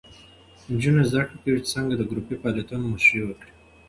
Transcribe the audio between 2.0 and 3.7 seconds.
ګروپي فعالیتونو مشري وکړي.